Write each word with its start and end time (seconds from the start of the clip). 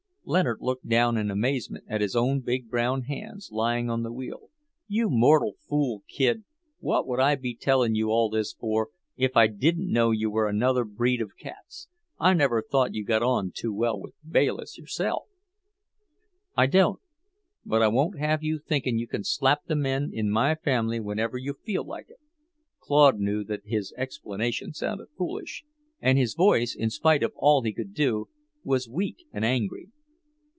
Leonard 0.23 0.59
looked 0.61 0.87
down 0.87 1.17
in 1.17 1.29
amazement 1.31 1.83
at 1.89 1.99
his 1.99 2.15
own 2.15 2.39
big 2.39 2.69
brown 2.69 3.01
hands, 3.01 3.49
lying 3.51 3.89
on 3.89 4.03
the 4.03 4.13
wheel. 4.13 4.49
"You 4.87 5.09
mortal 5.09 5.55
fool 5.67 6.03
kid, 6.07 6.45
what 6.79 7.05
would 7.07 7.19
I 7.19 7.33
be 7.35 7.53
telling 7.55 7.95
you 7.95 8.09
all 8.09 8.29
this 8.29 8.53
for, 8.53 8.89
if 9.17 9.35
I 9.35 9.47
didn't 9.47 9.91
know 9.91 10.11
you 10.11 10.29
were 10.29 10.47
another 10.47 10.85
breed 10.85 11.21
of 11.21 11.31
cats? 11.37 11.87
I 12.19 12.33
never 12.33 12.61
thought 12.61 12.93
you 12.93 13.03
got 13.03 13.23
on 13.23 13.51
too 13.53 13.73
well 13.73 13.99
with 13.99 14.13
Bayliss 14.25 14.77
yourself." 14.77 15.23
"I 16.55 16.67
don't, 16.67 16.99
but 17.65 17.81
I 17.81 17.87
won't 17.89 18.19
have 18.19 18.43
you 18.43 18.59
thinking 18.59 18.99
you 18.99 19.07
can 19.07 19.23
slap 19.25 19.65
the 19.65 19.75
men 19.75 20.11
in 20.13 20.29
my 20.29 20.53
family 20.55 20.99
whenever 21.01 21.37
you 21.39 21.55
feel 21.65 21.83
like 21.83 22.09
it." 22.09 22.19
Claude 22.79 23.17
knew 23.19 23.43
that 23.45 23.65
his 23.65 23.91
explanation 23.97 24.71
sounded 24.71 25.07
foolish, 25.17 25.65
and 25.99 26.17
his 26.17 26.35
voice, 26.35 26.73
in 26.75 26.89
spite 26.91 27.23
of 27.23 27.33
all 27.35 27.63
he 27.63 27.73
could 27.73 27.93
do, 27.93 28.29
was 28.63 28.87
weak 28.87 29.25
and 29.33 29.43
angry. 29.43 29.89